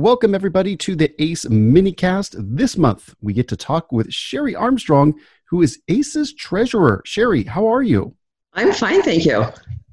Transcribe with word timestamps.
Welcome, 0.00 0.34
everybody, 0.34 0.78
to 0.78 0.96
the 0.96 1.12
ACE 1.22 1.44
minicast. 1.44 2.34
This 2.38 2.78
month, 2.78 3.14
we 3.20 3.34
get 3.34 3.48
to 3.48 3.56
talk 3.56 3.92
with 3.92 4.10
Sherry 4.10 4.56
Armstrong, 4.56 5.12
who 5.50 5.60
is 5.60 5.78
ACE's 5.88 6.32
treasurer. 6.32 7.02
Sherry, 7.04 7.42
how 7.42 7.66
are 7.66 7.82
you? 7.82 8.16
I'm 8.54 8.72
fine, 8.72 9.02
thank 9.02 9.26
you. 9.26 9.44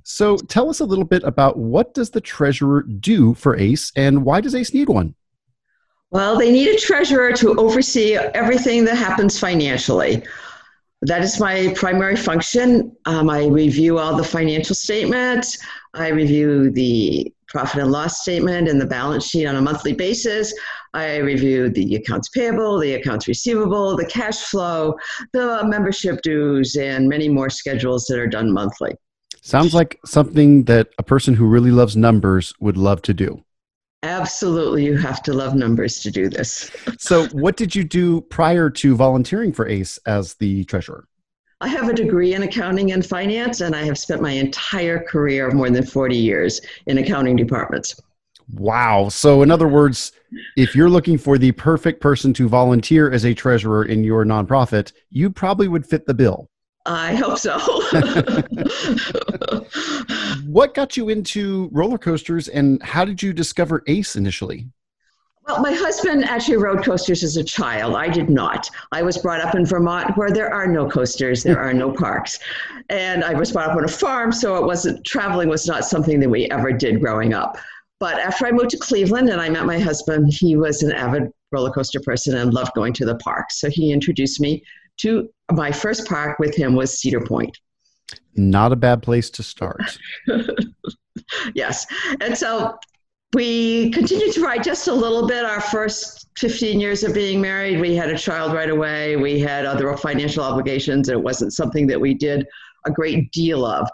So, 0.04 0.38
tell 0.38 0.70
us 0.70 0.80
a 0.80 0.86
little 0.86 1.04
bit 1.04 1.24
about 1.24 1.58
what 1.58 1.94
does 1.94 2.10
the 2.10 2.22
treasurer 2.22 2.84
do 2.84 3.34
for 3.34 3.58
ACE 3.58 3.92
and 3.98 4.24
why 4.24 4.40
does 4.40 4.56
ACE 4.56 4.74
need 4.74 4.88
one? 4.88 5.14
Well, 6.10 6.38
they 6.38 6.54
need 6.54 6.70
a 6.70 6.80
treasurer 6.80 7.34
to 7.34 7.60
oversee 7.60 8.14
everything 8.16 8.86
that 8.86 8.96
happens 8.96 9.38
financially. 9.38 10.24
That 11.02 11.22
is 11.22 11.38
my 11.38 11.74
primary 11.76 12.16
function. 12.16 12.96
Um, 13.04 13.30
I 13.30 13.48
review 13.48 14.00
all 14.00 14.16
the 14.16 14.24
financial 14.24 14.74
statements. 14.74 15.58
I 15.94 16.08
review 16.12 16.72
the 16.72 17.34
profit 17.48 17.82
and 17.82 17.92
loss 17.92 18.22
statement 18.22 18.68
and 18.68 18.80
the 18.80 18.86
balance 18.86 19.26
sheet 19.26 19.46
on 19.46 19.56
a 19.56 19.62
monthly 19.62 19.94
basis. 19.94 20.54
I 20.94 21.18
review 21.18 21.70
the 21.70 21.96
accounts 21.96 22.30
payable, 22.30 22.80
the 22.80 22.96
accounts 22.96 23.28
receivable, 23.28 23.96
the 23.96 24.06
cash 24.06 24.44
flow, 24.44 24.96
the 25.34 25.64
membership 25.66 26.22
dues, 26.22 26.76
and 26.76 27.08
many 27.08 27.30
more 27.30 27.50
schedules 27.50 28.06
that 28.06 28.20
are 28.20 28.28
done 28.28 28.52
monthly. 28.52 28.96
Sounds 29.42 29.74
like 29.74 30.00
something 30.06 30.64
that 30.66 30.90
a 30.98 31.04
person 31.04 31.34
who 31.34 31.48
really 31.48 31.72
loves 31.72 31.96
numbers 31.96 32.54
would 32.60 32.78
love 32.78 33.02
to 33.04 33.14
do. 33.14 33.44
Absolutely, 34.04 34.86
you 34.86 34.96
have 34.98 35.24
to 35.24 35.34
love 35.34 35.56
numbers 35.56 36.02
to 36.02 36.12
do 36.12 36.30
this. 36.30 36.70
so, 37.00 37.28
what 37.28 37.58
did 37.58 37.76
you 37.76 37.84
do 37.84 38.22
prior 38.22 38.70
to 38.70 38.96
volunteering 38.96 39.52
for 39.52 39.68
ACE 39.68 39.98
as 40.06 40.36
the 40.36 40.66
treasurer? 40.66 41.08
I 41.60 41.68
have 41.70 41.90
a 41.90 41.94
degree 41.94 42.36
in 42.36 42.44
accounting 42.44 42.92
and 42.92 43.04
finance, 43.04 43.62
and 43.62 43.76
I 43.76 43.84
have 43.84 43.98
spent 43.98 44.22
my 44.22 44.32
entire 44.32 45.00
career 45.00 45.48
of 45.48 45.56
more 45.56 45.72
than 45.72 45.84
40 45.84 46.16
years 46.16 46.62
in 46.86 47.00
accounting 47.00 47.36
departments. 47.36 48.00
Wow. 48.54 49.10
So, 49.10 49.42
in 49.42 49.50
other 49.50 49.68
words, 49.68 50.12
if 50.56 50.76
you're 50.76 50.90
looking 50.90 51.18
for 51.18 51.40
the 51.40 51.52
perfect 51.54 52.00
person 52.00 52.32
to 52.34 52.48
volunteer 52.48 53.12
as 53.12 53.26
a 53.26 53.34
treasurer 53.34 53.86
in 53.86 54.04
your 54.04 54.24
nonprofit, 54.24 54.94
you 55.10 55.32
probably 55.32 55.68
would 55.68 55.86
fit 55.86 56.06
the 56.06 56.14
bill. 56.14 56.48
I 56.86 57.16
hope 57.16 57.40
so. 57.40 57.58
what 60.46 60.74
got 60.74 60.96
you 60.96 61.10
into 61.10 61.70
roller 61.74 61.98
coasters 61.98 62.48
and 62.48 62.82
how 62.82 63.04
did 63.04 63.22
you 63.22 63.34
discover 63.34 63.84
ACE 63.88 64.16
initially? 64.16 64.70
Well, 65.48 65.62
my 65.62 65.72
husband 65.72 66.26
actually 66.26 66.58
rode 66.58 66.84
coasters 66.84 67.24
as 67.24 67.38
a 67.38 67.44
child. 67.44 67.96
I 67.96 68.10
did 68.10 68.30
not. 68.30 68.70
I 68.92 69.02
was 69.02 69.18
brought 69.18 69.40
up 69.40 69.56
in 69.56 69.66
Vermont 69.66 70.18
where 70.18 70.30
there 70.30 70.54
are 70.54 70.68
no 70.68 70.90
coasters, 70.90 71.42
there 71.42 71.60
are 71.60 71.74
no 71.74 71.92
parks. 71.98 72.40
And 72.90 73.24
I 73.24 73.34
was 73.34 73.54
brought 73.54 73.70
up 73.70 73.78
on 73.78 73.86
a 73.86 73.88
farm, 73.88 74.34
so 74.34 74.58
it 74.58 74.66
wasn't 74.66 75.06
traveling 75.06 75.48
was 75.48 75.66
not 75.66 75.86
something 75.86 76.20
that 76.20 76.30
we 76.30 76.52
ever 76.52 76.74
did 76.74 77.00
growing 77.00 77.34
up. 77.34 77.58
But 78.00 78.20
after 78.20 78.46
I 78.46 78.52
moved 78.52 78.72
to 78.72 78.78
Cleveland 78.78 79.30
and 79.30 79.40
I 79.40 79.48
met 79.48 79.66
my 79.66 79.80
husband, 79.80 80.34
he 80.34 80.58
was 80.58 80.84
an 80.84 80.92
avid 80.92 81.32
roller 81.54 81.72
coaster 81.72 82.02
person 82.02 82.36
and 82.36 82.54
loved 82.54 82.74
going 82.76 82.92
to 82.94 83.06
the 83.06 83.16
parks. 83.16 83.62
So 83.62 83.70
he 83.70 83.94
introduced 83.94 84.42
me 84.42 84.62
to 84.98 85.30
my 85.54 85.72
first 85.72 86.08
park 86.08 86.40
with 86.40 86.56
him 86.56 86.76
was 86.76 87.00
Cedar 87.00 87.22
Point. 87.22 87.58
Not 88.36 88.74
a 88.74 88.76
bad 88.76 89.02
place 89.02 89.30
to 89.32 89.44
start. 89.44 89.98
yes. 91.56 91.88
And 92.20 92.38
so 92.38 92.78
we 93.34 93.92
continued 93.92 94.34
to 94.34 94.42
ride 94.42 94.64
just 94.64 94.88
a 94.88 94.94
little 94.94 95.28
bit. 95.28 95.44
Our 95.44 95.62
first 95.62 96.30
15 96.38 96.80
years 96.80 97.04
of 97.04 97.14
being 97.14 97.42
married, 97.42 97.80
we 97.80 97.96
had 97.96 98.10
a 98.10 98.18
child 98.18 98.54
right 98.54 98.70
away. 98.70 99.16
We 99.16 99.40
had 99.40 99.66
other 99.66 99.96
financial 99.98 100.44
obligations. 100.44 101.10
It 101.10 101.22
wasn't 101.22 101.54
something 101.54 101.88
that 101.88 102.00
we 102.00 102.14
did 102.14 102.46
a 102.86 102.92
great 102.92 103.32
deal 103.32 103.66
of. 103.66 103.90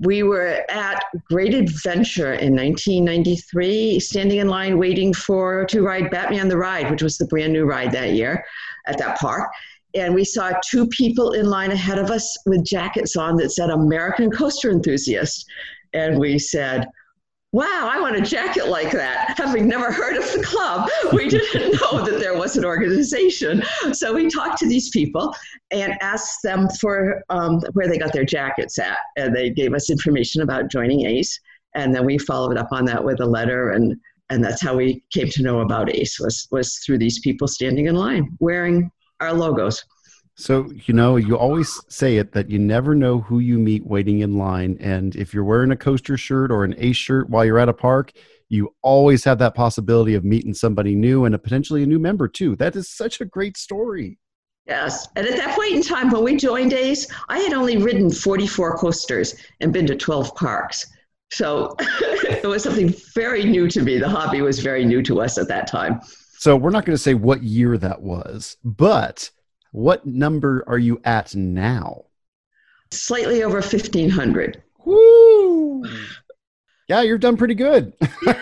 We 0.00 0.22
were 0.22 0.62
at 0.68 1.02
Great 1.30 1.54
Adventure 1.54 2.34
in 2.34 2.54
1993, 2.54 3.98
standing 3.98 4.38
in 4.38 4.48
line 4.48 4.78
waiting 4.78 5.14
for 5.14 5.64
to 5.66 5.82
ride 5.82 6.10
Batman 6.10 6.48
the 6.48 6.58
Ride, 6.58 6.90
which 6.90 7.02
was 7.02 7.16
the 7.16 7.26
brand 7.26 7.54
new 7.54 7.64
ride 7.64 7.92
that 7.92 8.12
year 8.12 8.44
at 8.86 8.98
that 8.98 9.18
park. 9.18 9.50
And 9.94 10.14
we 10.14 10.24
saw 10.24 10.52
two 10.68 10.86
people 10.88 11.32
in 11.32 11.46
line 11.46 11.70
ahead 11.70 11.98
of 11.98 12.10
us 12.10 12.36
with 12.44 12.62
jackets 12.62 13.16
on 13.16 13.36
that 13.36 13.52
said 13.52 13.70
American 13.70 14.30
Coaster 14.30 14.70
Enthusiast. 14.70 15.46
And 15.94 16.18
we 16.18 16.38
said, 16.38 16.86
wow, 17.52 17.90
I 17.90 18.00
want 18.00 18.16
a 18.16 18.20
jacket 18.20 18.68
like 18.68 18.92
that. 18.92 19.34
Having 19.38 19.68
never 19.68 19.90
heard 19.92 20.16
of 20.16 20.24
the 20.32 20.42
club, 20.42 20.90
we 21.12 21.28
didn't 21.30 21.80
know 21.80 22.04
that 22.04 22.18
there 22.18 22.36
was 22.36 22.56
an 22.56 22.64
organization. 22.64 23.62
So 23.92 24.12
we 24.12 24.28
talked 24.28 24.58
to 24.58 24.68
these 24.68 24.90
people 24.90 25.34
and 25.70 25.94
asked 26.02 26.42
them 26.42 26.68
for 26.80 27.22
um, 27.30 27.60
where 27.72 27.88
they 27.88 27.98
got 27.98 28.12
their 28.12 28.24
jackets 28.24 28.78
at. 28.78 28.98
And 29.16 29.34
they 29.34 29.50
gave 29.50 29.74
us 29.74 29.90
information 29.90 30.42
about 30.42 30.70
joining 30.70 31.06
ACE. 31.06 31.38
And 31.74 31.94
then 31.94 32.04
we 32.04 32.18
followed 32.18 32.56
up 32.56 32.68
on 32.72 32.84
that 32.86 33.02
with 33.02 33.20
a 33.20 33.26
letter 33.26 33.70
and 33.70 33.96
and 34.28 34.42
that's 34.42 34.60
how 34.60 34.74
we 34.74 35.04
came 35.12 35.28
to 35.28 35.42
know 35.42 35.60
about 35.60 35.94
ACE 35.94 36.18
was 36.18 36.48
was 36.50 36.78
through 36.78 36.98
these 36.98 37.20
people 37.20 37.46
standing 37.46 37.86
in 37.86 37.94
line 37.94 38.36
wearing 38.40 38.90
our 39.20 39.32
logos. 39.32 39.84
So, 40.38 40.70
you 40.84 40.92
know, 40.92 41.16
you 41.16 41.36
always 41.36 41.80
say 41.88 42.18
it 42.18 42.32
that 42.32 42.50
you 42.50 42.58
never 42.58 42.94
know 42.94 43.20
who 43.20 43.38
you 43.38 43.58
meet 43.58 43.86
waiting 43.86 44.20
in 44.20 44.36
line. 44.36 44.76
And 44.80 45.16
if 45.16 45.32
you're 45.32 45.44
wearing 45.44 45.70
a 45.70 45.76
coaster 45.76 46.18
shirt 46.18 46.50
or 46.50 46.62
an 46.62 46.74
ACE 46.76 46.96
shirt 46.96 47.30
while 47.30 47.46
you're 47.46 47.58
at 47.58 47.70
a 47.70 47.72
park, 47.72 48.12
you 48.50 48.74
always 48.82 49.24
have 49.24 49.38
that 49.38 49.54
possibility 49.54 50.14
of 50.14 50.24
meeting 50.24 50.52
somebody 50.52 50.94
new 50.94 51.24
and 51.24 51.34
a 51.34 51.38
potentially 51.38 51.82
a 51.82 51.86
new 51.86 51.98
member 51.98 52.28
too. 52.28 52.54
That 52.56 52.76
is 52.76 52.90
such 52.90 53.22
a 53.22 53.24
great 53.24 53.56
story. 53.56 54.18
Yes. 54.66 55.08
And 55.16 55.26
at 55.26 55.36
that 55.36 55.56
point 55.56 55.72
in 55.72 55.82
time, 55.82 56.10
when 56.10 56.22
we 56.22 56.36
joined 56.36 56.74
ACE, 56.74 57.06
I 57.30 57.38
had 57.38 57.54
only 57.54 57.78
ridden 57.78 58.10
44 58.10 58.76
coasters 58.76 59.36
and 59.60 59.72
been 59.72 59.86
to 59.86 59.96
12 59.96 60.34
parks. 60.34 60.86
So 61.32 61.74
it 61.80 62.46
was 62.46 62.62
something 62.62 62.94
very 63.14 63.44
new 63.44 63.68
to 63.68 63.80
me. 63.80 63.98
The 63.98 64.08
hobby 64.08 64.42
was 64.42 64.60
very 64.60 64.84
new 64.84 65.02
to 65.04 65.22
us 65.22 65.38
at 65.38 65.48
that 65.48 65.66
time. 65.66 66.00
So 66.38 66.56
we're 66.56 66.70
not 66.70 66.84
going 66.84 66.94
to 66.94 67.02
say 67.02 67.14
what 67.14 67.42
year 67.42 67.78
that 67.78 68.02
was, 68.02 68.58
but 68.62 69.30
what 69.76 70.06
number 70.06 70.64
are 70.66 70.78
you 70.78 70.98
at 71.04 71.34
now? 71.34 72.06
Slightly 72.90 73.42
over 73.42 73.56
1,500. 73.56 74.62
Woo! 74.86 75.84
Yeah, 76.88 77.02
you've 77.02 77.20
done 77.20 77.36
pretty 77.36 77.54
good. 77.54 77.92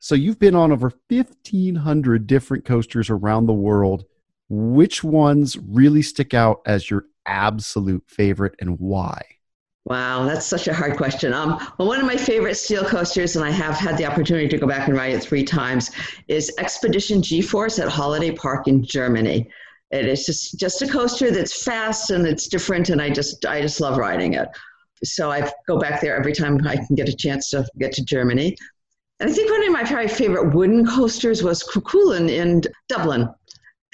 so 0.00 0.16
you've 0.16 0.40
been 0.40 0.56
on 0.56 0.72
over 0.72 0.90
1,500 1.08 2.26
different 2.26 2.64
coasters 2.64 3.08
around 3.08 3.46
the 3.46 3.52
world. 3.52 4.06
Which 4.48 5.04
ones 5.04 5.56
really 5.56 6.02
stick 6.02 6.34
out 6.34 6.60
as 6.66 6.90
your 6.90 7.04
absolute 7.24 8.02
favorite 8.08 8.56
and 8.58 8.80
why? 8.80 9.22
Wow, 9.86 10.24
that's 10.24 10.44
such 10.44 10.66
a 10.66 10.74
hard 10.74 10.96
question. 10.96 11.32
Um, 11.32 11.64
well, 11.78 11.86
one 11.86 12.00
of 12.00 12.06
my 12.06 12.16
favorite 12.16 12.56
steel 12.56 12.84
coasters, 12.84 13.36
and 13.36 13.44
I 13.44 13.52
have 13.52 13.76
had 13.76 13.96
the 13.96 14.04
opportunity 14.04 14.48
to 14.48 14.58
go 14.58 14.66
back 14.66 14.88
and 14.88 14.96
ride 14.96 15.12
it 15.12 15.22
three 15.22 15.44
times, 15.44 15.92
is 16.26 16.52
Expedition 16.58 17.22
G-Force 17.22 17.78
at 17.78 17.86
Holiday 17.88 18.32
Park 18.32 18.66
in 18.66 18.84
Germany. 18.84 19.48
It 19.92 20.06
is 20.06 20.26
just 20.26 20.58
just 20.58 20.82
a 20.82 20.88
coaster 20.88 21.30
that's 21.30 21.62
fast 21.62 22.10
and 22.10 22.26
it's 22.26 22.48
different, 22.48 22.90
and 22.90 23.00
I 23.00 23.10
just 23.10 23.46
I 23.46 23.60
just 23.62 23.80
love 23.80 23.96
riding 23.96 24.34
it. 24.34 24.48
So 25.04 25.30
I 25.30 25.48
go 25.68 25.78
back 25.78 26.00
there 26.00 26.16
every 26.16 26.32
time 26.32 26.58
I 26.66 26.74
can 26.74 26.96
get 26.96 27.08
a 27.08 27.14
chance 27.14 27.50
to 27.50 27.64
get 27.78 27.92
to 27.92 28.04
Germany. 28.04 28.56
And 29.20 29.30
I 29.30 29.32
think 29.32 29.48
one 29.48 29.64
of 29.64 29.72
my 29.72 29.84
probably 29.84 30.08
favorite 30.08 30.52
wooden 30.52 30.84
coasters 30.84 31.44
was 31.44 31.62
Cú 31.62 31.80
Chulainn 31.82 32.28
in 32.28 32.62
Dublin 32.88 33.28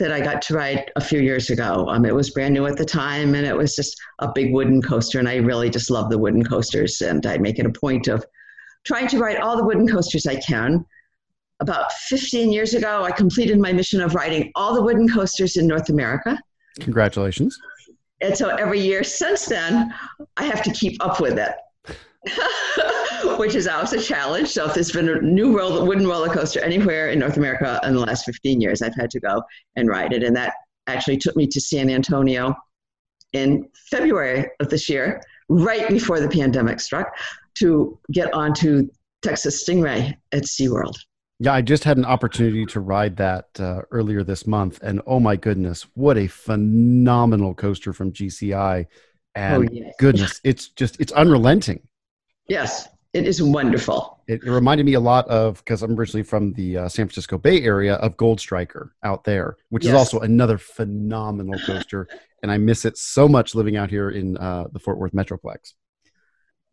that 0.03 0.13
I 0.13 0.21
got 0.21 0.43
to 0.43 0.55
ride 0.55 0.91
a 0.97 1.01
few 1.01 1.21
years 1.21 1.49
ago. 1.49 1.87
Um, 1.89 2.05
it 2.05 2.15
was 2.15 2.31
brand 2.31 2.55
new 2.55 2.67
at 2.67 2.77
the 2.77 2.85
time, 2.85 3.35
and 3.37 3.47
it 3.47 3.57
was 3.57 3.77
just 3.77 3.97
a 4.19 4.31
big 4.35 4.53
wooden 4.53 4.83
coaster, 4.83 5.21
and 5.21 5.29
I 5.29 5.37
really 5.37 5.71
just 5.71 5.91
love 5.91 6.11
the 6.11 6.19
wooden 6.19 6.45
coasters. 6.45 7.01
And 7.01 7.25
I 7.25 7.39
make 7.39 7.59
it 7.59 7.67
a 7.67 7.71
point 7.71 8.09
of 8.09 8.25
trying 8.85 9.07
to 9.09 9.19
ride 9.19 9.37
all 9.37 9.57
the 9.57 9.65
wooden 9.65 9.87
coasters 9.87 10.27
I 10.27 10.37
can. 10.37 10.85
About 11.61 11.93
15 11.93 12.53
years 12.53 12.75
ago, 12.75 13.05
I 13.05 13.13
completed 13.13 13.61
my 13.61 13.73
mission 13.73 14.01
of 14.01 14.17
riding 14.17 14.51
all 14.57 14.75
the 14.75 14.83
wooden 14.83 15.09
coasters 15.09 15.57
in 15.57 15.69
North 15.69 15.89
America. 15.89 16.37
Congratulations. 16.81 17.57
And 18.21 18.37
so 18.37 18.49
every 18.49 18.81
year 18.81 19.05
since 19.05 19.47
then, 19.47 19.95
I 20.37 20.45
have 20.45 20.63
to 20.65 20.73
keep 20.73 21.05
up 21.05 21.21
with 21.21 21.39
it. 21.39 21.55
which 23.39 23.55
is 23.55 23.67
always 23.67 23.93
a 23.93 24.01
challenge. 24.01 24.49
So 24.49 24.67
if 24.67 24.75
there's 24.75 24.93
been 24.93 25.09
a 25.09 25.21
new 25.21 25.57
roller, 25.57 25.85
wooden 25.85 26.07
roller 26.07 26.29
coaster 26.29 26.61
anywhere 26.61 27.11
in 27.11 27.19
North 27.19 27.37
America 27.37 27.81
in 27.85 27.95
the 27.95 28.01
last 28.01 28.25
15 28.25 28.61
years, 28.61 28.83
I've 28.83 28.95
had 28.95 29.11
to 29.11 29.21
go 29.21 29.43
and 29.77 29.89
ride 29.89 30.13
it. 30.13 30.23
And 30.23 30.35
that 30.37 30.55
actually 30.87 31.17
took 31.17 31.37
me 31.37 31.47
to 31.47 31.61
San 31.61 31.91
Antonio 31.91 32.55
in 33.33 33.69
February 33.91 34.47
of 34.61 34.69
this 34.69 34.89
year, 34.89 35.23
right 35.49 35.89
before 35.89 36.21
the 36.21 36.29
pandemic 36.29 36.81
struck, 36.81 37.15
to 37.55 37.99
get 38.13 38.33
onto 38.35 38.89
Texas 39.23 39.65
Stingray 39.65 40.15
at 40.33 40.43
SeaWorld. 40.43 40.95
Yeah, 41.39 41.55
I 41.55 41.63
just 41.63 41.83
had 41.83 41.97
an 41.97 42.05
opportunity 42.05 42.67
to 42.67 42.81
ride 42.81 43.17
that 43.17 43.49
uh, 43.59 43.83
earlier 43.91 44.23
this 44.23 44.47
month, 44.47 44.79
and 44.83 45.01
oh 45.07 45.19
my 45.19 45.35
goodness, 45.35 45.87
what 45.95 46.17
a 46.17 46.29
phenomenal 46.29 47.53
coaster 47.55 47.93
from 47.93 48.13
GCI! 48.13 48.87
And 49.35 49.69
oh, 49.69 49.69
yes. 49.73 49.95
goodness, 49.99 50.41
it's 50.45 50.69
just 50.69 51.01
it's 51.01 51.11
unrelenting. 51.13 51.81
Yes, 52.49 52.87
it 53.13 53.27
is 53.27 53.43
wonderful. 53.43 54.21
It, 54.27 54.43
it 54.43 54.51
reminded 54.51 54.87
me 54.87 54.95
a 54.95 55.01
lot 55.01 55.29
of 55.29 55.59
because 55.59 55.83
I'm 55.83 55.99
originally 55.99 56.23
from 56.23 56.53
the 56.55 56.79
uh, 56.79 56.89
San 56.89 57.07
Francisco 57.07 57.37
Bay 57.37 57.63
Area 57.63 57.95
of 57.97 58.17
Gold 58.17 58.41
Striker 58.41 58.95
out 59.03 59.25
there, 59.25 59.57
which 59.69 59.85
yes. 59.85 59.93
is 59.93 59.99
also 59.99 60.21
another 60.21 60.57
phenomenal 60.57 61.59
coaster, 61.61 62.09
and 62.43 62.51
I 62.51 62.59
miss 62.59 62.85
it 62.85 62.97
so 62.97 63.29
much 63.29 63.55
living 63.55 63.77
out 63.77 63.91
here 63.91 64.11
in 64.11 64.37
uh, 64.39 64.69
the 64.73 64.79
Fort 64.79 64.99
Worth 64.99 65.13
Metroplex. 65.13 65.75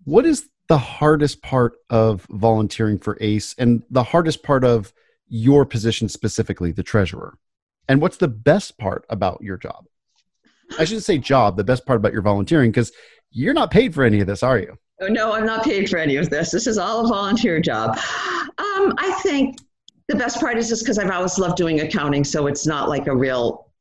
What 0.05 0.25
is 0.25 0.47
the 0.69 0.77
hardest 0.77 1.41
part 1.41 1.73
of 1.89 2.25
volunteering 2.29 2.99
for 2.99 3.17
ACE 3.19 3.53
and 3.57 3.83
the 3.89 4.03
hardest 4.03 4.43
part 4.43 4.63
of 4.63 4.93
your 5.27 5.65
position 5.65 6.07
specifically, 6.07 6.71
the 6.71 6.83
treasurer? 6.83 7.37
And 7.89 8.01
what's 8.01 8.17
the 8.17 8.27
best 8.27 8.77
part 8.77 9.05
about 9.09 9.41
your 9.41 9.57
job? 9.57 9.85
I 10.77 10.85
shouldn't 10.85 11.03
say 11.03 11.17
job, 11.17 11.57
the 11.57 11.63
best 11.63 11.85
part 11.85 11.97
about 11.97 12.13
your 12.13 12.21
volunteering, 12.21 12.71
because 12.71 12.91
you're 13.31 13.53
not 13.53 13.71
paid 13.71 13.93
for 13.93 14.03
any 14.03 14.21
of 14.21 14.27
this, 14.27 14.43
are 14.43 14.59
you? 14.59 14.77
Oh, 15.01 15.07
no, 15.07 15.31
I'm 15.31 15.45
not 15.45 15.63
paid 15.63 15.89
for 15.89 15.97
any 15.97 16.17
of 16.17 16.29
this. 16.29 16.51
This 16.51 16.67
is 16.67 16.77
all 16.77 17.05
a 17.05 17.07
volunteer 17.07 17.61
job. 17.61 17.97
Um, 18.57 18.93
I 18.97 19.17
think 19.23 19.57
the 20.09 20.15
best 20.15 20.39
part 20.39 20.57
is 20.57 20.67
just 20.67 20.83
because 20.83 20.99
I've 20.99 21.09
always 21.09 21.37
loved 21.37 21.55
doing 21.55 21.79
accounting, 21.79 22.25
so 22.25 22.47
it's 22.47 22.67
not 22.67 22.89
like 22.89 23.07
a 23.07 23.15
real 23.15 23.71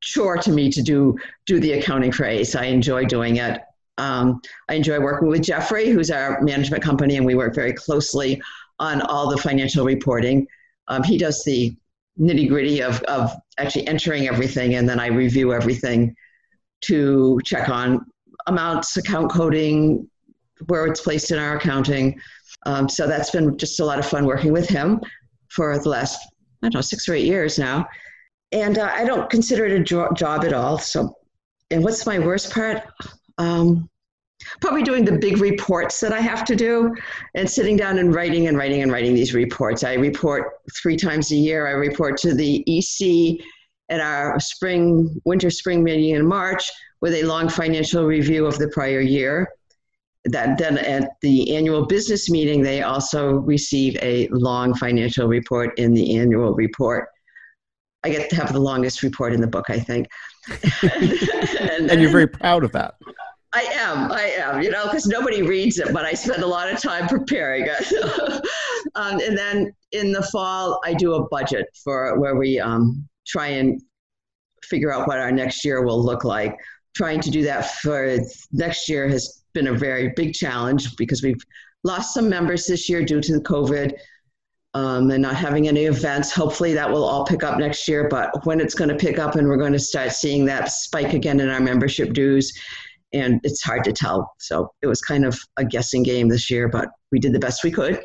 chore 0.00 0.38
to 0.38 0.50
me 0.50 0.70
to 0.70 0.82
do 0.82 1.18
do 1.46 1.60
the 1.60 1.72
accounting 1.72 2.10
for 2.12 2.24
ACE. 2.24 2.54
I 2.54 2.64
enjoy 2.66 3.04
doing 3.04 3.36
it. 3.36 3.60
Um, 3.98 4.40
I 4.68 4.74
enjoy 4.74 5.00
working 5.00 5.28
with 5.28 5.42
Jeffrey, 5.42 5.90
who's 5.90 6.10
our 6.10 6.40
management 6.40 6.82
company, 6.82 7.16
and 7.16 7.26
we 7.26 7.34
work 7.34 7.54
very 7.54 7.72
closely 7.72 8.40
on 8.78 9.02
all 9.02 9.28
the 9.28 9.38
financial 9.38 9.84
reporting. 9.84 10.46
Um, 10.88 11.02
he 11.02 11.18
does 11.18 11.42
the 11.44 11.76
nitty 12.18 12.48
gritty 12.48 12.82
of, 12.82 13.02
of 13.02 13.32
actually 13.58 13.86
entering 13.86 14.28
everything, 14.28 14.74
and 14.74 14.88
then 14.88 15.00
I 15.00 15.08
review 15.08 15.52
everything 15.52 16.14
to 16.82 17.40
check 17.44 17.68
on 17.68 18.06
amounts, 18.46 18.96
account 18.96 19.30
coding, 19.30 20.08
where 20.66 20.86
it's 20.86 21.00
placed 21.00 21.30
in 21.30 21.38
our 21.38 21.56
accounting. 21.56 22.20
Um, 22.64 22.88
so 22.88 23.06
that's 23.06 23.30
been 23.30 23.56
just 23.58 23.80
a 23.80 23.84
lot 23.84 23.98
of 23.98 24.06
fun 24.06 24.24
working 24.24 24.52
with 24.52 24.68
him 24.68 25.00
for 25.48 25.78
the 25.78 25.88
last, 25.88 26.18
I 26.62 26.66
don't 26.66 26.74
know, 26.74 26.80
six 26.80 27.08
or 27.08 27.14
eight 27.14 27.26
years 27.26 27.58
now. 27.58 27.86
And 28.52 28.78
uh, 28.78 28.90
I 28.92 29.04
don't 29.04 29.28
consider 29.30 29.66
it 29.66 29.72
a 29.72 29.82
jo- 29.82 30.12
job 30.14 30.44
at 30.44 30.52
all. 30.52 30.78
So, 30.78 31.14
and 31.70 31.82
what's 31.82 32.06
my 32.06 32.18
worst 32.18 32.52
part? 32.52 32.82
Um, 33.38 33.88
probably 34.60 34.82
doing 34.82 35.04
the 35.04 35.18
big 35.18 35.38
reports 35.38 36.00
that 36.00 36.12
I 36.12 36.20
have 36.20 36.44
to 36.44 36.56
do 36.56 36.94
and 37.34 37.48
sitting 37.48 37.76
down 37.76 37.98
and 37.98 38.14
writing 38.14 38.48
and 38.48 38.56
writing 38.56 38.82
and 38.82 38.92
writing 38.92 39.14
these 39.14 39.34
reports. 39.34 39.82
I 39.84 39.94
report 39.94 40.52
three 40.80 40.96
times 40.96 41.30
a 41.32 41.36
year. 41.36 41.66
I 41.66 41.72
report 41.72 42.16
to 42.18 42.34
the 42.34 42.64
EC 42.66 43.44
at 43.88 44.00
our 44.00 44.38
spring, 44.40 45.20
winter 45.24 45.50
spring 45.50 45.82
meeting 45.82 46.10
in 46.10 46.26
March 46.26 46.70
with 47.00 47.14
a 47.14 47.22
long 47.22 47.48
financial 47.48 48.04
review 48.04 48.46
of 48.46 48.58
the 48.58 48.68
prior 48.68 49.00
year. 49.00 49.48
That 50.26 50.58
then 50.58 50.78
at 50.78 51.10
the 51.22 51.56
annual 51.56 51.86
business 51.86 52.28
meeting, 52.28 52.62
they 52.62 52.82
also 52.82 53.34
receive 53.34 53.96
a 54.02 54.28
long 54.28 54.74
financial 54.74 55.28
report 55.28 55.78
in 55.78 55.94
the 55.94 56.16
annual 56.16 56.52
report. 56.54 57.08
I 58.04 58.10
get 58.10 58.30
to 58.30 58.36
have 58.36 58.52
the 58.52 58.60
longest 58.60 59.02
report 59.02 59.32
in 59.32 59.40
the 59.40 59.46
book, 59.46 59.66
I 59.68 59.78
think. 59.78 60.08
and, 60.82 61.90
and, 61.90 62.00
you're 62.00 62.10
very 62.10 62.28
proud 62.28 62.62
of 62.62 62.72
that. 62.72 62.94
I 63.52 63.62
am. 63.72 64.12
I 64.12 64.32
am. 64.36 64.62
You 64.62 64.70
know, 64.70 64.84
because 64.84 65.06
nobody 65.06 65.42
reads 65.42 65.78
it, 65.78 65.92
but 65.92 66.04
I 66.04 66.12
spend 66.12 66.42
a 66.42 66.46
lot 66.46 66.70
of 66.70 66.80
time 66.80 67.08
preparing 67.08 67.66
it. 67.66 68.44
um, 68.94 69.20
and 69.20 69.36
then 69.36 69.72
in 69.92 70.12
the 70.12 70.22
fall, 70.22 70.80
I 70.84 70.92
do 70.94 71.14
a 71.14 71.28
budget 71.28 71.66
for 71.82 72.18
where 72.20 72.36
we 72.36 72.60
um, 72.60 73.08
try 73.26 73.48
and 73.48 73.80
figure 74.64 74.92
out 74.92 75.08
what 75.08 75.18
our 75.18 75.32
next 75.32 75.64
year 75.64 75.82
will 75.82 76.02
look 76.02 76.22
like. 76.22 76.56
Trying 76.94 77.20
to 77.22 77.30
do 77.30 77.42
that 77.44 77.70
for 77.80 78.18
next 78.52 78.88
year 78.88 79.08
has 79.08 79.42
been 79.56 79.68
a 79.68 79.74
very 79.74 80.12
big 80.14 80.34
challenge 80.34 80.94
because 80.96 81.22
we've 81.22 81.42
lost 81.82 82.12
some 82.12 82.28
members 82.28 82.66
this 82.66 82.88
year 82.88 83.02
due 83.02 83.22
to 83.22 83.32
the 83.32 83.40
COVID 83.40 83.94
um, 84.74 85.10
and 85.10 85.22
not 85.22 85.34
having 85.34 85.66
any 85.66 85.86
events. 85.86 86.30
Hopefully, 86.30 86.74
that 86.74 86.90
will 86.90 87.04
all 87.04 87.24
pick 87.24 87.42
up 87.42 87.58
next 87.58 87.88
year. 87.88 88.06
But 88.08 88.44
when 88.44 88.60
it's 88.60 88.74
going 88.74 88.90
to 88.90 88.96
pick 88.96 89.18
up 89.18 89.34
and 89.34 89.48
we're 89.48 89.56
going 89.56 89.72
to 89.72 89.78
start 89.78 90.12
seeing 90.12 90.44
that 90.44 90.70
spike 90.70 91.14
again 91.14 91.40
in 91.40 91.48
our 91.48 91.60
membership 91.60 92.12
dues 92.12 92.52
and 93.14 93.40
it's 93.44 93.62
hard 93.62 93.84
to 93.84 93.92
tell. 93.92 94.30
So 94.38 94.70
it 94.82 94.86
was 94.86 95.00
kind 95.00 95.24
of 95.24 95.38
a 95.56 95.64
guessing 95.64 96.02
game 96.02 96.28
this 96.28 96.50
year, 96.50 96.68
but 96.68 96.90
we 97.10 97.18
did 97.18 97.32
the 97.32 97.38
best 97.38 97.64
we 97.64 97.70
could. 97.70 98.02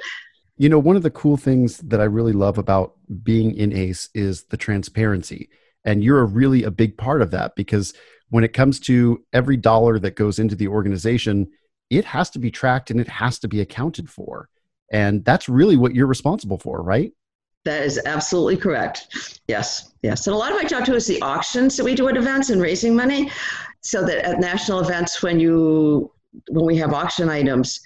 You 0.57 0.69
know, 0.69 0.79
one 0.79 0.95
of 0.95 1.03
the 1.03 1.11
cool 1.11 1.35
things 1.35 1.79
that 1.79 1.99
I 1.99 2.05
really 2.05 2.33
love 2.33 2.57
about 2.57 2.93
being 3.23 3.53
in 3.55 3.73
ACE 3.73 4.09
is 4.13 4.45
the 4.45 4.57
transparency. 4.57 5.49
And 5.83 6.03
you're 6.03 6.23
really 6.25 6.63
a 6.63 6.71
big 6.71 6.97
part 6.97 7.21
of 7.21 7.31
that 7.31 7.55
because 7.55 7.93
when 8.31 8.43
it 8.43 8.53
comes 8.53 8.79
to 8.79 9.23
every 9.33 9.57
dollar 9.57 9.99
that 9.99 10.15
goes 10.15 10.39
into 10.39 10.55
the 10.55 10.67
organization, 10.67 11.47
it 11.89 12.05
has 12.05 12.29
to 12.31 12.39
be 12.39 12.49
tracked 12.49 12.89
and 12.89 12.99
it 12.99 13.07
has 13.07 13.37
to 13.39 13.47
be 13.47 13.59
accounted 13.61 14.09
for. 14.09 14.49
And 14.91 15.23
that's 15.23 15.47
really 15.47 15.75
what 15.75 15.93
you're 15.93 16.07
responsible 16.07 16.57
for, 16.57 16.81
right? 16.81 17.11
That 17.65 17.83
is 17.83 17.99
absolutely 18.05 18.57
correct. 18.57 19.41
Yes, 19.47 19.91
yes. 20.01 20.25
And 20.25 20.33
a 20.33 20.37
lot 20.37 20.51
of 20.51 20.57
my 20.57 20.63
job 20.63 20.85
too 20.85 20.95
is 20.95 21.05
the 21.05 21.21
auctions 21.21 21.75
that 21.77 21.83
we 21.83 21.93
do 21.93 22.07
at 22.07 22.17
events 22.17 22.49
and 22.49 22.61
raising 22.61 22.95
money 22.95 23.29
so 23.81 24.03
that 24.05 24.25
at 24.25 24.39
national 24.39 24.79
events 24.79 25.21
when 25.21 25.39
you 25.39 26.11
when 26.49 26.65
we 26.65 26.77
have 26.77 26.93
auction 26.93 27.29
items 27.29 27.81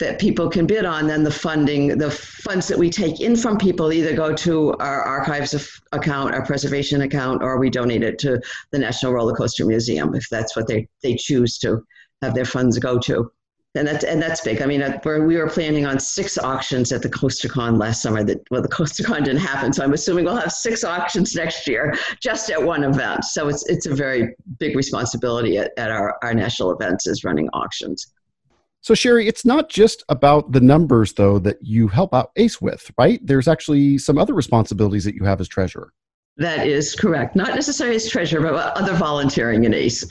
that 0.00 0.18
people 0.18 0.48
can 0.48 0.66
bid 0.66 0.84
on 0.84 1.06
then 1.06 1.22
the 1.22 1.30
funding 1.30 1.98
the 1.98 2.10
funds 2.10 2.66
that 2.66 2.78
we 2.78 2.88
take 2.88 3.20
in 3.20 3.36
from 3.36 3.58
people 3.58 3.92
either 3.92 4.14
go 4.14 4.32
to 4.34 4.72
our 4.74 5.02
archives 5.02 5.80
account 5.92 6.34
our 6.34 6.44
preservation 6.44 7.02
account 7.02 7.42
or 7.42 7.58
we 7.58 7.70
donate 7.70 8.02
it 8.02 8.18
to 8.18 8.40
the 8.70 8.78
national 8.78 9.12
roller 9.12 9.34
coaster 9.34 9.66
museum 9.66 10.14
if 10.14 10.26
that's 10.30 10.56
what 10.56 10.66
they, 10.66 10.88
they 11.02 11.14
choose 11.14 11.58
to 11.58 11.82
have 12.22 12.34
their 12.34 12.44
funds 12.44 12.78
go 12.78 12.98
to 12.98 13.30
and 13.74 13.88
that's 13.88 14.04
and 14.04 14.20
that's 14.20 14.42
big. 14.42 14.60
I 14.60 14.66
mean, 14.66 14.82
we 15.04 15.36
were 15.36 15.48
planning 15.48 15.86
on 15.86 15.98
six 15.98 16.36
auctions 16.36 16.92
at 16.92 17.00
the 17.00 17.08
CoasterCon 17.08 17.78
last 17.78 18.02
summer. 18.02 18.22
That 18.22 18.38
well, 18.50 18.60
the 18.60 18.68
CoasterCon 18.68 19.24
didn't 19.24 19.38
happen, 19.38 19.72
so 19.72 19.82
I'm 19.82 19.94
assuming 19.94 20.26
we'll 20.26 20.36
have 20.36 20.52
six 20.52 20.84
auctions 20.84 21.34
next 21.34 21.66
year 21.66 21.94
just 22.20 22.50
at 22.50 22.62
one 22.62 22.84
event. 22.84 23.24
So 23.24 23.48
it's 23.48 23.66
it's 23.70 23.86
a 23.86 23.94
very 23.94 24.34
big 24.58 24.76
responsibility 24.76 25.56
at, 25.56 25.72
at 25.78 25.90
our 25.90 26.18
our 26.22 26.34
national 26.34 26.72
events 26.72 27.06
is 27.06 27.24
running 27.24 27.48
auctions. 27.54 28.12
So 28.82 28.94
Sherry, 28.94 29.28
it's 29.28 29.44
not 29.44 29.68
just 29.68 30.02
about 30.08 30.50
the 30.50 30.60
numbers 30.60 31.12
though 31.12 31.38
that 31.38 31.58
you 31.62 31.86
help 31.86 32.12
out 32.12 32.32
ACE 32.36 32.60
with, 32.60 32.90
right? 32.98 33.24
There's 33.24 33.46
actually 33.46 33.96
some 33.98 34.18
other 34.18 34.34
responsibilities 34.34 35.04
that 35.04 35.14
you 35.14 35.24
have 35.24 35.40
as 35.40 35.48
treasurer. 35.48 35.92
That 36.36 36.66
is 36.66 36.94
correct. 36.94 37.36
Not 37.36 37.54
necessarily 37.54 37.96
as 37.96 38.08
treasurer, 38.08 38.40
but 38.40 38.76
other 38.76 38.94
volunteering 38.94 39.64
in 39.64 39.72
ACE. 39.72 40.04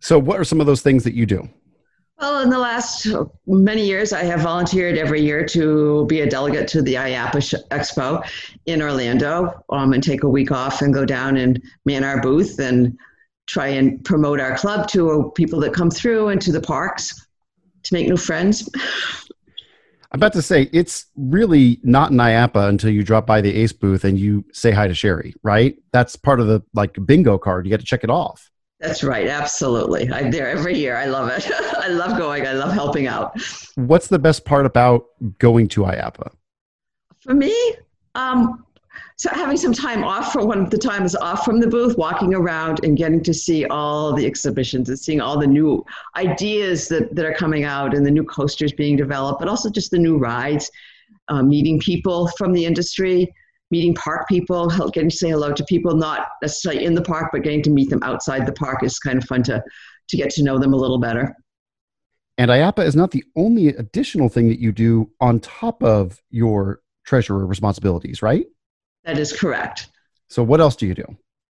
So, 0.00 0.18
what 0.18 0.40
are 0.40 0.44
some 0.44 0.60
of 0.60 0.66
those 0.66 0.80
things 0.80 1.04
that 1.04 1.14
you 1.14 1.26
do? 1.26 1.48
Well, 2.20 2.42
in 2.42 2.48
the 2.48 2.58
last 2.58 3.08
many 3.46 3.84
years, 3.84 4.12
I 4.12 4.22
have 4.22 4.40
volunteered 4.40 4.96
every 4.96 5.20
year 5.20 5.44
to 5.46 6.06
be 6.06 6.20
a 6.20 6.30
delegate 6.30 6.68
to 6.68 6.80
the 6.80 6.94
IAAPA 6.94 7.68
Expo 7.68 8.24
in 8.66 8.80
Orlando 8.80 9.64
um, 9.70 9.92
and 9.92 10.02
take 10.02 10.22
a 10.22 10.28
week 10.28 10.52
off 10.52 10.80
and 10.80 10.94
go 10.94 11.04
down 11.04 11.36
and 11.36 11.60
man 11.84 12.04
our 12.04 12.22
booth 12.22 12.60
and 12.60 12.96
try 13.46 13.66
and 13.66 14.02
promote 14.04 14.40
our 14.40 14.56
club 14.56 14.88
to 14.88 15.32
people 15.34 15.60
that 15.60 15.74
come 15.74 15.90
through 15.90 16.28
and 16.28 16.40
to 16.40 16.52
the 16.52 16.60
parks 16.60 17.23
to 17.84 17.94
make 17.94 18.08
new 18.08 18.16
friends. 18.16 18.68
I'm 20.10 20.18
about 20.18 20.32
to 20.34 20.42
say 20.42 20.68
it's 20.72 21.06
really 21.16 21.80
not 21.82 22.12
an 22.12 22.18
IAAPA 22.18 22.68
until 22.68 22.90
you 22.90 23.02
drop 23.02 23.26
by 23.26 23.40
the 23.40 23.52
ACE 23.52 23.72
booth 23.72 24.04
and 24.04 24.18
you 24.18 24.44
say 24.52 24.70
hi 24.70 24.86
to 24.86 24.94
Sherry, 24.94 25.34
right? 25.42 25.76
That's 25.92 26.14
part 26.14 26.38
of 26.38 26.46
the 26.46 26.62
like 26.72 26.96
bingo 27.04 27.36
card. 27.36 27.66
You 27.66 27.70
got 27.70 27.80
to 27.80 27.86
check 27.86 28.04
it 28.04 28.10
off. 28.10 28.48
That's 28.78 29.02
right. 29.02 29.26
Absolutely. 29.26 30.12
I'm 30.12 30.30
there 30.30 30.48
every 30.48 30.76
year. 30.78 30.96
I 30.96 31.06
love 31.06 31.30
it. 31.30 31.50
I 31.78 31.88
love 31.88 32.16
going. 32.16 32.46
I 32.46 32.52
love 32.52 32.72
helping 32.72 33.06
out. 33.06 33.40
What's 33.76 34.08
the 34.08 34.18
best 34.18 34.44
part 34.44 34.66
about 34.66 35.06
going 35.38 35.68
to 35.68 35.82
IAAPA? 35.82 36.32
For 37.20 37.34
me, 37.34 37.74
um, 38.14 38.64
so 39.16 39.30
having 39.30 39.56
some 39.56 39.72
time 39.72 40.02
off 40.02 40.32
for 40.32 40.44
one 40.44 40.60
of 40.60 40.70
the 40.70 40.78
times 40.78 41.14
off 41.14 41.44
from 41.44 41.60
the 41.60 41.68
booth, 41.68 41.96
walking 41.96 42.34
around 42.34 42.84
and 42.84 42.96
getting 42.96 43.22
to 43.22 43.32
see 43.32 43.64
all 43.66 44.12
the 44.12 44.26
exhibitions 44.26 44.88
and 44.88 44.98
seeing 44.98 45.20
all 45.20 45.38
the 45.38 45.46
new 45.46 45.84
ideas 46.16 46.88
that, 46.88 47.14
that 47.14 47.24
are 47.24 47.34
coming 47.34 47.64
out 47.64 47.94
and 47.94 48.04
the 48.04 48.10
new 48.10 48.24
coasters 48.24 48.72
being 48.72 48.96
developed, 48.96 49.38
but 49.38 49.48
also 49.48 49.70
just 49.70 49.90
the 49.92 49.98
new 49.98 50.18
rides, 50.18 50.70
uh, 51.28 51.42
meeting 51.42 51.78
people 51.78 52.28
from 52.36 52.52
the 52.52 52.64
industry 52.64 53.32
meeting 53.74 53.94
park 53.94 54.28
people, 54.28 54.68
getting 54.92 55.10
to 55.10 55.16
say 55.16 55.30
hello 55.30 55.52
to 55.52 55.64
people, 55.64 55.96
not 55.96 56.28
necessarily 56.42 56.84
in 56.84 56.94
the 56.94 57.02
park, 57.02 57.30
but 57.32 57.42
getting 57.42 57.62
to 57.62 57.70
meet 57.70 57.90
them 57.90 58.02
outside 58.04 58.46
the 58.46 58.52
park 58.52 58.84
is 58.84 59.00
kind 59.00 59.18
of 59.18 59.24
fun 59.24 59.42
to, 59.42 59.62
to 60.08 60.16
get 60.16 60.30
to 60.30 60.44
know 60.44 60.58
them 60.58 60.72
a 60.72 60.76
little 60.76 60.98
better. 60.98 61.34
And 62.38 62.50
IAAPA 62.50 62.84
is 62.84 62.94
not 62.94 63.10
the 63.10 63.24
only 63.36 63.68
additional 63.68 64.28
thing 64.28 64.48
that 64.48 64.60
you 64.60 64.70
do 64.70 65.10
on 65.20 65.40
top 65.40 65.82
of 65.82 66.20
your 66.30 66.82
treasurer 67.04 67.46
responsibilities, 67.46 68.22
right? 68.22 68.46
That 69.04 69.18
is 69.18 69.32
correct. 69.32 69.88
So, 70.28 70.42
what 70.42 70.60
else 70.60 70.76
do 70.76 70.86
you 70.86 70.94
do? 70.94 71.04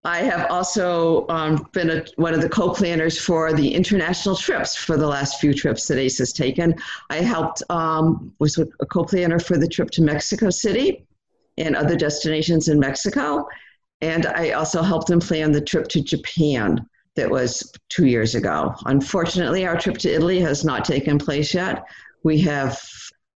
I 0.03 0.20
have 0.20 0.50
also 0.50 1.27
um, 1.27 1.67
been 1.74 1.91
a, 1.91 2.03
one 2.15 2.34
of 2.34 2.41
the 2.41 2.50
co-planners 2.50 3.20
for 3.20 3.53
the 3.53 3.72
international 3.72 4.36
trips 4.36 4.75
for 4.75 4.98
the 4.98 5.05
last 5.05 5.39
few 5.39 5.53
trips 5.53 5.88
that 5.88 6.00
ACE 6.00 6.17
has 6.17 6.34
taken. 6.34 6.74
I 7.12 7.17
helped 7.17 7.62
um, 7.70 8.34
was 8.39 8.58
a 8.58 8.86
co-planner 8.88 9.38
for 9.38 9.58
the 9.58 9.67
trip 9.67 9.91
to 9.91 10.01
Mexico 10.01 10.50
City 10.50 11.05
and 11.58 11.75
other 11.75 11.96
destinations 11.96 12.67
in 12.67 12.79
Mexico. 12.79 13.46
And 14.01 14.25
I 14.25 14.51
also 14.51 14.81
helped 14.81 15.08
them 15.08 15.20
plan 15.20 15.51
the 15.51 15.62
trip 15.62 15.88
to 15.89 16.01
Japan 16.01 16.84
that 17.15 17.29
was 17.29 17.72
two 17.89 18.08
years 18.08 18.34
ago. 18.34 18.74
Unfortunately, 18.86 19.67
our 19.67 19.77
trip 19.77 19.98
to 20.00 20.12
Italy 20.12 20.39
has 20.39 20.65
not 20.65 20.84
taken 20.84 21.20
place 21.20 21.53
yet. 21.53 21.84
We 22.24 22.39
have 22.41 22.81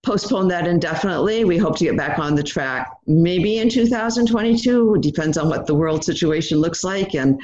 postponed 0.05 0.51
that 0.51 0.67
indefinitely. 0.67 1.45
We 1.45 1.57
hope 1.57 1.77
to 1.79 1.85
get 1.85 1.97
back 1.97 2.19
on 2.19 2.35
the 2.35 2.43
track 2.43 2.91
maybe 3.07 3.59
in 3.59 3.69
2022. 3.69 4.95
It 4.97 5.03
depends 5.03 5.39
on 5.39 5.49
what 5.49 5.67
the 5.67 5.75
world 5.75 6.05
situation 6.05 6.59
looks 6.59 6.85
like 6.85 7.15
and 7.15 7.41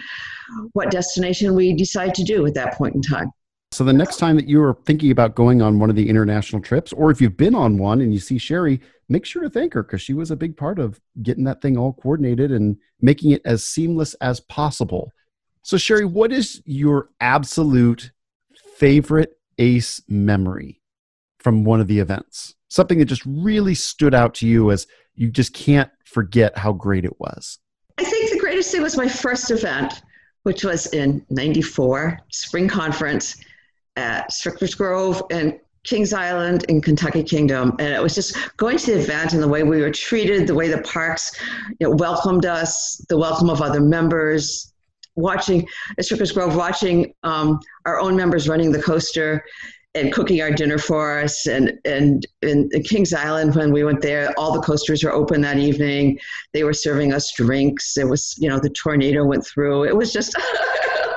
what 0.72 0.90
destination 0.90 1.54
we 1.54 1.72
decide 1.74 2.14
to 2.14 2.24
do 2.24 2.46
at 2.46 2.54
that 2.54 2.74
point 2.74 2.94
in 2.94 3.02
time. 3.02 3.30
So 3.72 3.84
the 3.84 3.92
next 3.92 4.16
time 4.16 4.34
that 4.36 4.48
you 4.48 4.60
are 4.62 4.74
thinking 4.84 5.12
about 5.12 5.36
going 5.36 5.62
on 5.62 5.78
one 5.78 5.90
of 5.90 5.96
the 5.96 6.08
international 6.08 6.60
trips, 6.60 6.92
or 6.92 7.10
if 7.10 7.20
you've 7.20 7.36
been 7.36 7.54
on 7.54 7.78
one 7.78 8.00
and 8.00 8.12
you 8.12 8.18
see 8.18 8.36
Sherry, 8.36 8.80
make 9.08 9.24
sure 9.24 9.42
to 9.42 9.50
thank 9.50 9.74
her 9.74 9.84
because 9.84 10.02
she 10.02 10.12
was 10.12 10.32
a 10.32 10.36
big 10.36 10.56
part 10.56 10.80
of 10.80 11.00
getting 11.22 11.44
that 11.44 11.62
thing 11.62 11.76
all 11.76 11.92
coordinated 11.92 12.50
and 12.50 12.76
making 13.00 13.30
it 13.30 13.42
as 13.44 13.64
seamless 13.64 14.14
as 14.14 14.40
possible. 14.40 15.12
So, 15.62 15.76
Sherry, 15.76 16.04
what 16.04 16.32
is 16.32 16.62
your 16.64 17.10
absolute 17.20 18.10
favorite 18.76 19.38
ACE 19.58 20.02
memory 20.08 20.79
from 21.40 21.64
one 21.64 21.80
of 21.80 21.88
the 21.88 21.98
events? 21.98 22.54
Something 22.68 22.98
that 22.98 23.06
just 23.06 23.24
really 23.26 23.74
stood 23.74 24.14
out 24.14 24.34
to 24.34 24.46
you 24.46 24.70
as 24.70 24.86
you 25.14 25.30
just 25.30 25.52
can't 25.52 25.90
forget 26.04 26.56
how 26.56 26.72
great 26.72 27.04
it 27.04 27.18
was. 27.18 27.58
I 27.98 28.04
think 28.04 28.30
the 28.30 28.38
greatest 28.38 28.70
thing 28.70 28.82
was 28.82 28.96
my 28.96 29.08
first 29.08 29.50
event, 29.50 30.02
which 30.44 30.64
was 30.64 30.86
in 30.88 31.24
94, 31.30 32.18
spring 32.30 32.68
conference 32.68 33.36
at 33.96 34.32
Stricker's 34.32 34.74
Grove 34.74 35.22
and 35.30 35.58
Kings 35.84 36.12
Island 36.12 36.64
in 36.68 36.80
Kentucky 36.80 37.22
Kingdom. 37.22 37.74
And 37.78 37.92
it 37.92 38.02
was 38.02 38.14
just 38.14 38.56
going 38.56 38.78
to 38.78 38.86
the 38.94 39.00
event 39.00 39.32
and 39.32 39.42
the 39.42 39.48
way 39.48 39.62
we 39.62 39.80
were 39.80 39.90
treated, 39.90 40.46
the 40.46 40.54
way 40.54 40.68
the 40.68 40.82
parks 40.82 41.38
you 41.80 41.88
know, 41.88 41.96
welcomed 41.96 42.46
us, 42.46 43.04
the 43.08 43.16
welcome 43.16 43.50
of 43.50 43.60
other 43.62 43.80
members, 43.80 44.72
watching 45.16 45.66
at 45.98 46.04
Stricker's 46.04 46.32
Grove, 46.32 46.56
watching 46.56 47.12
um, 47.22 47.58
our 47.86 47.98
own 47.98 48.16
members 48.16 48.48
running 48.48 48.72
the 48.72 48.82
coaster 48.82 49.44
and 49.94 50.12
cooking 50.12 50.40
our 50.40 50.50
dinner 50.50 50.78
for 50.78 51.18
us. 51.20 51.46
And, 51.46 51.78
and, 51.84 52.26
in 52.42 52.70
Kings 52.84 53.12
Island, 53.12 53.54
when 53.54 53.72
we 53.72 53.84
went 53.84 54.00
there, 54.00 54.32
all 54.38 54.52
the 54.52 54.60
coasters 54.60 55.02
were 55.02 55.12
open 55.12 55.40
that 55.42 55.58
evening. 55.58 56.18
They 56.52 56.64
were 56.64 56.72
serving 56.72 57.12
us 57.12 57.32
drinks. 57.32 57.96
It 57.96 58.08
was, 58.08 58.34
you 58.38 58.48
know, 58.48 58.58
the 58.58 58.70
tornado 58.70 59.24
went 59.24 59.44
through. 59.46 59.84
It 59.84 59.96
was 59.96 60.12
just. 60.12 60.34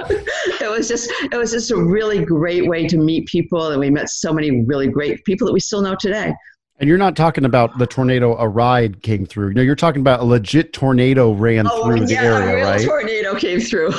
it 0.09 0.69
was 0.69 0.87
just 0.87 1.09
it 1.31 1.37
was 1.37 1.51
just 1.51 1.71
a 1.71 1.77
really 1.77 2.25
great 2.25 2.67
way 2.67 2.85
to 2.85 2.97
meet 2.97 3.25
people 3.25 3.71
and 3.71 3.79
we 3.79 3.89
met 3.89 4.09
so 4.09 4.33
many 4.33 4.65
really 4.65 4.87
great 4.87 5.23
people 5.23 5.47
that 5.47 5.53
we 5.53 5.61
still 5.61 5.81
know 5.81 5.95
today 5.97 6.33
and 6.79 6.89
you're 6.89 6.97
not 6.97 7.15
talking 7.15 7.45
about 7.45 7.77
the 7.77 7.87
tornado 7.87 8.35
a 8.37 8.45
ride 8.45 9.01
came 9.01 9.25
through 9.25 9.53
no 9.53 9.61
you're 9.61 9.77
talking 9.77 10.01
about 10.01 10.19
a 10.19 10.23
legit 10.23 10.73
tornado 10.73 11.31
ran 11.31 11.65
oh, 11.69 11.85
through 11.85 12.01
yeah, 12.01 12.05
the 12.05 12.17
area 12.17 12.51
a 12.51 12.55
real 12.55 12.65
right 12.65 12.85
tornado 12.85 13.35
came 13.35 13.61
through 13.61 13.93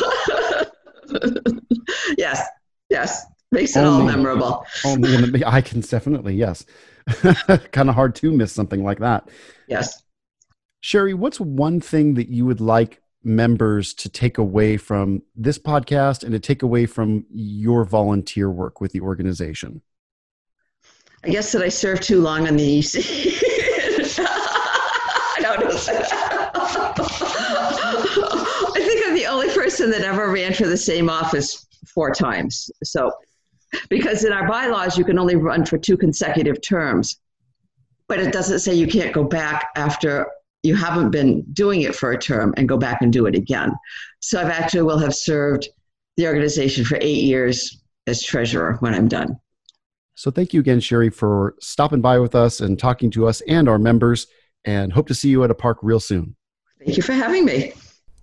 yes 2.19 2.47
yes 2.90 3.25
makes 3.54 3.76
it 3.76 3.84
all 3.84 4.02
memorable 4.02 4.64
only 4.84 5.44
i 5.44 5.61
can 5.61 5.80
definitely 5.80 6.34
yes 6.34 6.64
kind 7.73 7.88
of 7.88 7.94
hard 7.94 8.14
to 8.14 8.30
miss 8.30 8.52
something 8.52 8.84
like 8.84 8.99
that 8.99 9.28
yes 9.68 10.02
sherry 10.80 11.14
what's 11.14 11.40
one 11.40 11.80
thing 11.80 12.14
that 12.14 12.28
you 12.28 12.44
would 12.44 12.61
like 12.61 13.00
members 13.25 13.94
to 13.94 14.08
take 14.08 14.38
away 14.38 14.76
from 14.76 15.23
this 15.34 15.58
podcast 15.58 16.23
and 16.23 16.32
to 16.32 16.38
take 16.38 16.62
away 16.62 16.87
from 16.87 17.25
your 17.30 17.84
volunteer 17.84 18.50
work 18.50 18.80
with 18.80 18.92
the 18.92 19.00
organization? 19.00 19.82
I 21.25 21.30
guess 21.30 21.52
that 21.52 21.62
I 21.62 21.68
served 21.70 22.02
too 22.02 22.20
long 22.20 22.46
on 22.46 22.56
the 22.56 22.78
EC. 22.78 22.96
I 25.37 25.40
don't 25.40 25.61
know. 25.61 25.70
I 28.76 28.80
think 28.80 29.06
I'm 29.06 29.14
the 29.14 29.26
only 29.26 29.49
person 29.54 29.90
that 29.90 30.02
ever 30.02 30.30
ran 30.30 30.52
for 30.52 30.66
the 30.66 30.76
same 30.76 31.08
office 31.08 31.66
four 31.94 32.12
times. 32.12 32.70
So, 32.82 33.11
because 33.88 34.25
in 34.25 34.33
our 34.33 34.49
bylaws, 34.49 34.99
you 34.99 35.04
can 35.04 35.19
only 35.19 35.37
run 35.37 35.64
for 35.64 35.78
two 35.78 35.97
consecutive 35.97 36.61
terms, 36.62 37.19
but 38.09 38.21
it 38.21 38.33
doesn't 38.33 38.61
say 38.61 38.75
you 38.75 38.87
can't 38.87 39.12
go 39.12 39.25
back 39.25 39.71
after 39.76 40.26
you 40.62 40.75
haven't 40.75 41.11
been 41.11 41.43
doing 41.52 41.83
it 41.83 41.95
for 41.95 42.12
a 42.12 42.19
term 42.19 42.54
and 42.57 42.69
go 42.69 42.78
back 42.78 43.02
and 43.02 43.12
do 43.12 43.26
it 43.26 43.35
again. 43.35 43.73
So 44.21 44.40
I've 44.40 44.49
actually 44.49 44.83
will 44.83 44.99
have 44.99 45.14
served 45.14 45.69
the 46.16 46.26
organization 46.26 46.85
for 46.85 46.97
eight 47.00 47.23
years 47.23 47.83
as 48.07 48.23
treasurer 48.23 48.76
when 48.81 48.95
I'm 48.95 49.09
done. 49.09 49.38
So 50.14 50.31
thank 50.31 50.54
you 50.54 50.61
again, 50.61 50.81
Sherry, 50.81 51.11
for 51.11 51.54
stopping 51.61 52.00
by 52.00 52.19
with 52.19 52.35
us 52.35 52.61
and 52.61 52.78
talking 52.78 53.11
to 53.12 53.26
us 53.26 53.40
and 53.43 53.69
our 53.69 53.78
members, 53.78 54.26
and 54.64 54.93
hope 54.93 55.09
to 55.09 55.14
see 55.14 55.28
you 55.28 55.45
at 55.45 55.50
a 55.50 55.54
park 55.54 55.78
real 55.83 56.00
soon. 56.00 56.37
Thank 56.78 56.97
you 56.97 57.02
for 57.02 57.12
having 57.12 57.45
me. 57.45 57.75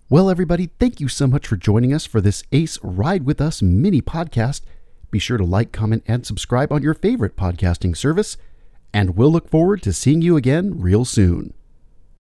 Well, 0.08 0.28
everybody, 0.28 0.70
thank 0.78 1.00
you 1.00 1.08
so 1.08 1.26
much 1.26 1.46
for 1.46 1.56
joining 1.56 1.94
us 1.94 2.04
for 2.04 2.20
this 2.20 2.42
ACE 2.50 2.78
Ride 2.82 3.24
With 3.24 3.40
Us 3.40 3.62
mini 3.62 4.02
podcast. 4.02 4.62
Be 5.12 5.18
sure 5.18 5.36
to 5.36 5.44
like, 5.44 5.72
comment, 5.72 6.02
and 6.06 6.26
subscribe 6.26 6.72
on 6.72 6.82
your 6.82 6.94
favorite 6.94 7.36
podcasting 7.36 7.94
service, 7.94 8.38
and 8.94 9.14
we'll 9.14 9.30
look 9.30 9.48
forward 9.48 9.82
to 9.82 9.92
seeing 9.92 10.22
you 10.22 10.36
again 10.36 10.80
real 10.80 11.04
soon. 11.04 11.52